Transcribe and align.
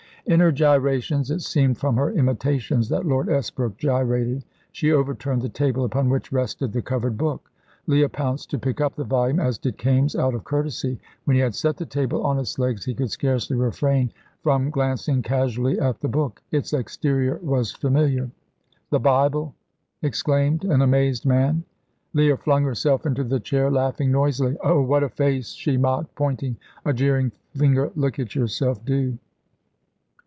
In 0.27 0.39
her 0.39 0.51
gyrations 0.51 1.31
it 1.31 1.41
seemed 1.41 1.79
from 1.79 1.95
her 1.95 2.11
imitations 2.13 2.89
that 2.89 3.07
Lord 3.07 3.27
Esbrook 3.27 3.75
gyrated 3.77 4.43
she 4.71 4.91
overturned 4.91 5.41
the 5.41 5.49
table 5.49 5.83
upon 5.83 6.09
which 6.11 6.31
rested 6.31 6.71
the 6.71 6.81
covered 6.83 7.17
book. 7.17 7.49
Leah 7.87 8.07
pounced 8.07 8.51
to 8.51 8.59
pick 8.59 8.79
up 8.79 8.93
the 8.95 9.03
volume, 9.03 9.39
as 9.39 9.57
did 9.57 9.79
Kaimes, 9.79 10.15
out 10.15 10.35
of 10.35 10.43
courtesy. 10.43 10.99
When 11.25 11.33
he 11.35 11.41
had 11.41 11.55
set 11.55 11.75
the 11.77 11.87
table 11.87 12.23
on 12.23 12.37
its 12.37 12.59
legs 12.59 12.85
he 12.85 12.93
could 12.93 13.09
scarcely 13.09 13.57
refrain 13.57 14.11
from 14.43 14.69
glancing 14.69 15.23
casually 15.23 15.79
at 15.79 15.99
the 16.01 16.07
book. 16.07 16.43
It's 16.51 16.71
exterior 16.71 17.39
was 17.41 17.71
familiar. 17.71 18.29
"The 18.91 18.99
Bible!" 18.99 19.55
exclaimed 20.03 20.63
an 20.63 20.83
amazed 20.83 21.25
man. 21.25 21.63
Leah 22.13 22.37
flung 22.37 22.63
herself 22.63 23.07
into 23.07 23.23
the 23.23 23.39
chair, 23.39 23.71
laughing 23.71 24.11
noisily. 24.11 24.55
"Oh, 24.63 24.83
what 24.83 25.01
a 25.03 25.09
face!" 25.09 25.53
she 25.53 25.77
mocked, 25.77 26.13
pointing 26.13 26.57
a 26.85 26.93
jeering 26.93 27.31
finger. 27.57 27.91
"Look 27.95 28.19
at 28.19 28.35
yourself, 28.35 28.85
do." 28.85 29.17